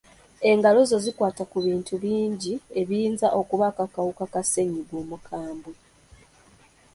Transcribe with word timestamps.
Engalo 0.51 0.79
zo 0.89 0.97
zikwata 1.05 1.43
ku 1.51 1.57
bintu 1.65 1.93
bingi 2.03 2.53
ebiyinza 2.79 3.27
okubaako 3.39 3.79
akawuka 3.87 4.25
ka 4.33 4.41
ssennyiga 4.45 4.93
omukambwe. 5.03 5.73